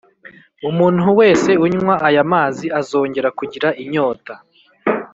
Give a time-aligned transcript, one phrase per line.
[0.69, 4.33] “Umuntu wese unywa aya mazi azongera kugira inyota